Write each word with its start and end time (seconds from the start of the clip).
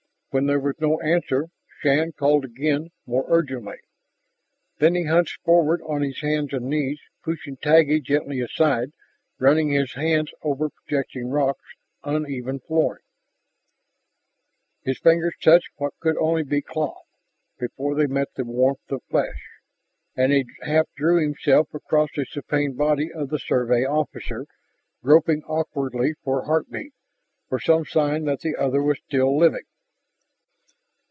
When 0.33 0.45
there 0.45 0.61
was 0.61 0.75
no 0.79 0.97
answer, 1.01 1.47
Shann 1.81 2.13
called 2.13 2.45
again, 2.45 2.91
more 3.05 3.25
urgently. 3.27 3.75
Then 4.77 4.95
he 4.95 5.03
hunched 5.03 5.41
forward 5.43 5.81
on 5.81 6.01
his 6.03 6.21
hands 6.21 6.53
and 6.53 6.69
knees, 6.69 7.01
pushing 7.21 7.57
Taggi 7.57 7.99
gently 7.99 8.39
aside, 8.39 8.93
running 9.39 9.71
his 9.71 9.95
hands 9.95 10.31
over 10.41 10.69
projecting 10.69 11.27
rocks, 11.31 11.65
uneven 12.05 12.61
flooring. 12.61 13.03
His 14.83 14.99
fingers 14.99 15.35
touched 15.41 15.67
what 15.75 15.99
could 15.99 16.15
only 16.15 16.43
be 16.43 16.61
cloth, 16.61 17.03
before 17.59 17.93
they 17.93 18.07
met 18.07 18.29
the 18.35 18.45
warmth 18.45 18.89
of 18.89 19.03
flesh. 19.09 19.59
And 20.15 20.31
he 20.31 20.45
half 20.65 20.87
threw 20.97 21.21
himself 21.21 21.67
against 21.73 22.15
the 22.15 22.25
supine 22.25 22.75
body 22.77 23.11
of 23.11 23.27
the 23.27 23.37
Survey 23.37 23.83
officer, 23.83 24.45
groping 25.03 25.43
awkwardly 25.43 26.13
for 26.23 26.45
heartbeat, 26.45 26.93
for 27.49 27.59
some 27.59 27.83
sign 27.83 28.23
that 28.23 28.39
the 28.39 28.55
other 28.55 28.81
was 28.81 28.97
still 28.99 29.37
living. 29.37 29.63